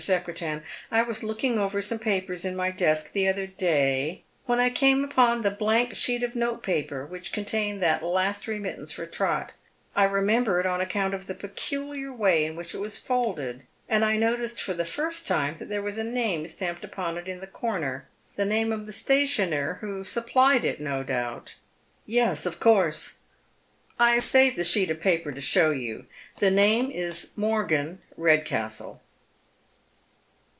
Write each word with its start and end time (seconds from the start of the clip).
Secretan. 0.01 0.63
I 0.89 1.03
was 1.03 1.21
looking 1.21 1.59
over 1.59 1.79
some 1.79 1.99
papers 1.99 2.43
in 2.43 2.55
my 2.55 2.71
desk, 2.71 3.11
the 3.13 3.27
other 3.27 3.45
day, 3.45 4.23
when 4.47 4.59
I 4.59 4.71
came 4.71 5.03
upon 5.03 5.43
the 5.43 5.51
blank 5.51 5.93
sheet 5.93 6.23
of 6.23 6.33
note 6.33 6.63
paper 6.63 7.05
which 7.05 7.31
contained 7.31 7.83
that 7.83 8.01
last 8.01 8.47
remit 8.47 8.77
tance 8.77 8.91
for 8.91 9.05
Trot,— 9.05 9.51
I 9.95 10.05
remember 10.05 10.59
it 10.59 10.65
on 10.65 10.81
account 10.81 11.13
of 11.13 11.27
the 11.27 11.35
peculiar 11.35 12.11
way 12.11 12.45
in 12.45 12.55
which 12.55 12.73
it 12.73 12.79
was 12.79 12.97
folded,— 12.97 13.67
and 13.87 14.03
I 14.03 14.17
noticed 14.17 14.59
for 14.59 14.73
the 14.73 14.85
first 14.85 15.27
time 15.27 15.53
that 15.57 15.69
there 15.69 15.83
was 15.83 15.99
a 15.99 16.03
name 16.03 16.47
stamped 16.47 16.83
upon 16.83 17.15
it 17.19 17.27
in 17.27 17.39
the 17.39 17.45
corner, 17.45 18.07
the 18.37 18.43
name 18.45 18.71
of 18.71 18.87
the 18.87 18.91
stationer 18.91 19.75
who 19.81 20.03
supplied 20.03 20.65
it, 20.65 20.81
no 20.81 21.03
doubt."" 21.03 21.57
Yes, 22.07 22.47
of 22.47 22.59
course."" 22.59 23.19
I 23.99 24.15
have 24.15 24.23
saved 24.23 24.55
the 24.55 24.63
sheet 24.63 24.89
of 24.89 24.99
paper 24.99 25.31
to 25.31 25.41
show 25.41 25.69
you. 25.69 26.07
The 26.39 26.49
name 26.49 26.89
is 26.89 27.33
Morgan, 27.35 27.99
Redcastle." 28.17 28.99